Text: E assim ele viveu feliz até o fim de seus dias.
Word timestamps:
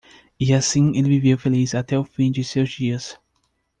E 0.39 0.51
assim 0.51 0.97
ele 0.97 1.07
viveu 1.09 1.37
feliz 1.37 1.75
até 1.75 1.95
o 1.95 2.03
fim 2.03 2.31
de 2.31 2.43
seus 2.43 2.71
dias. 2.71 3.19